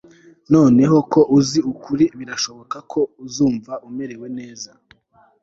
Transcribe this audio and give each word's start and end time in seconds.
Noneho 0.53 0.97
ko 1.11 1.21
uzi 1.37 1.59
ukuri 1.71 2.05
birashoboka 2.17 2.77
ko 2.91 2.99
uzumva 3.25 3.73
umerewe 3.89 4.27
neza 4.37 4.71